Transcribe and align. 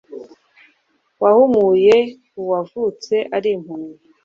wahumuye 1.21 1.95
uwavutse 2.41 3.15
ari 3.35 3.49
impumyi 3.55 3.93